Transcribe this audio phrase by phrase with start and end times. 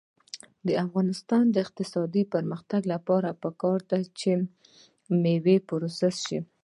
[0.67, 4.31] د افغانستان د اقتصادي پرمختګ لپاره پکار ده چې
[5.21, 6.39] مېوې پروسس شي.